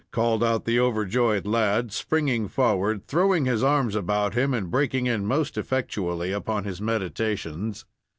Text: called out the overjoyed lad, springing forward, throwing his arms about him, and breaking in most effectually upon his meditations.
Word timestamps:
called 0.09 0.43
out 0.43 0.65
the 0.65 0.79
overjoyed 0.79 1.45
lad, 1.45 1.91
springing 1.91 2.47
forward, 2.47 3.05
throwing 3.05 3.45
his 3.45 3.61
arms 3.63 3.93
about 3.93 4.33
him, 4.33 4.51
and 4.51 4.71
breaking 4.71 5.05
in 5.05 5.27
most 5.27 5.59
effectually 5.59 6.31
upon 6.31 6.63
his 6.63 6.81
meditations. 6.81 7.85